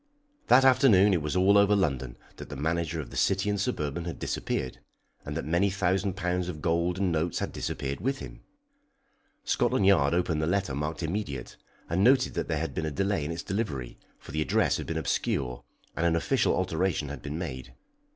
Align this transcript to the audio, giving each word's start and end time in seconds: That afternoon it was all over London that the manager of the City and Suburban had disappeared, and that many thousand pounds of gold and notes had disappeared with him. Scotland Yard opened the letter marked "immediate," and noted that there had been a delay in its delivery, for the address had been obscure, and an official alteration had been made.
That 0.47 0.65
afternoon 0.65 1.13
it 1.13 1.21
was 1.21 1.35
all 1.35 1.59
over 1.59 1.75
London 1.75 2.17
that 2.37 2.49
the 2.49 2.55
manager 2.55 2.99
of 3.01 3.11
the 3.11 3.15
City 3.15 3.51
and 3.51 3.61
Suburban 3.61 4.05
had 4.05 4.17
disappeared, 4.17 4.79
and 5.23 5.37
that 5.37 5.45
many 5.45 5.69
thousand 5.69 6.15
pounds 6.15 6.49
of 6.49 6.59
gold 6.59 6.97
and 6.97 7.11
notes 7.11 7.37
had 7.37 7.51
disappeared 7.51 8.01
with 8.01 8.17
him. 8.17 8.41
Scotland 9.43 9.85
Yard 9.85 10.15
opened 10.15 10.41
the 10.41 10.47
letter 10.47 10.73
marked 10.73 11.03
"immediate," 11.03 11.55
and 11.87 12.03
noted 12.03 12.33
that 12.33 12.47
there 12.47 12.57
had 12.57 12.73
been 12.73 12.87
a 12.87 12.89
delay 12.89 13.23
in 13.23 13.31
its 13.31 13.43
delivery, 13.43 13.99
for 14.17 14.31
the 14.31 14.41
address 14.41 14.77
had 14.77 14.87
been 14.87 14.97
obscure, 14.97 15.63
and 15.95 16.03
an 16.03 16.15
official 16.15 16.55
alteration 16.55 17.09
had 17.09 17.21
been 17.21 17.37
made. 17.37 17.75